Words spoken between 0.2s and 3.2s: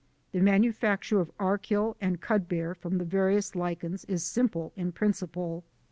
The manufacture of Archil and Cudbear from the